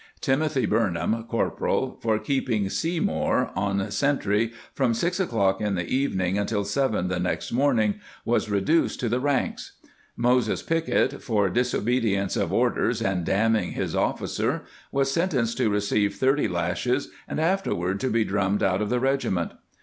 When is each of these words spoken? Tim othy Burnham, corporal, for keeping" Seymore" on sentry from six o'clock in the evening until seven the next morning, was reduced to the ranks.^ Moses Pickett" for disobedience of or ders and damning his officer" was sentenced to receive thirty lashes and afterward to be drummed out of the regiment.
Tim 0.19 0.39
othy 0.39 0.67
Burnham, 0.67 1.25
corporal, 1.29 1.99
for 2.01 2.17
keeping" 2.17 2.67
Seymore" 2.71 3.51
on 3.55 3.91
sentry 3.91 4.51
from 4.73 4.95
six 4.95 5.19
o'clock 5.19 5.61
in 5.61 5.75
the 5.75 5.85
evening 5.85 6.39
until 6.39 6.63
seven 6.63 7.07
the 7.07 7.19
next 7.19 7.51
morning, 7.51 7.99
was 8.25 8.49
reduced 8.49 8.99
to 9.01 9.09
the 9.09 9.19
ranks.^ 9.19 9.73
Moses 10.17 10.63
Pickett" 10.63 11.21
for 11.21 11.49
disobedience 11.51 12.35
of 12.35 12.51
or 12.51 12.71
ders 12.71 12.99
and 12.99 13.23
damning 13.23 13.73
his 13.73 13.95
officer" 13.95 14.63
was 14.91 15.11
sentenced 15.11 15.57
to 15.57 15.69
receive 15.69 16.15
thirty 16.15 16.47
lashes 16.47 17.11
and 17.27 17.39
afterward 17.39 17.99
to 17.99 18.09
be 18.09 18.25
drummed 18.25 18.63
out 18.63 18.81
of 18.81 18.89
the 18.89 18.99
regiment. 18.99 19.51